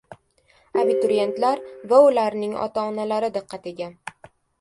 [0.83, 3.91] Abituriyentlar va ularning ota-onalari diqqatiga!